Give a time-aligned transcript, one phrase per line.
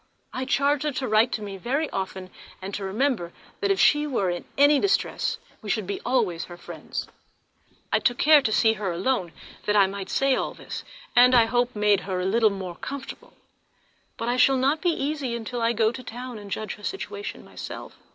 [0.33, 4.07] I charged her to write to me very often, and to remember that if she
[4.07, 7.07] were in any distress we should be always her friends.
[7.93, 9.31] I took care to see her alone,
[9.67, 10.83] that I might say all this,
[11.15, 13.33] and I hope made her a little more comfortable;
[14.17, 16.77] but I shall not be easy till I can go to town and judge of
[16.79, 17.95] her situation myself.